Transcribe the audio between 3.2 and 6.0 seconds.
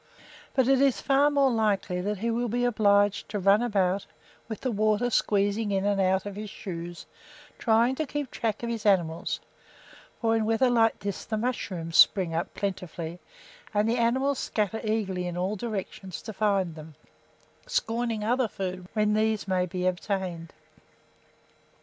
to run about, with the water squeezing in